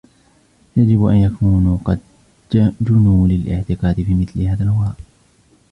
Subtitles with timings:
[0.77, 1.99] يجب أن يكونوا قد
[2.81, 4.95] جُنّوا للاعتقاد في مثل هذا الهراء.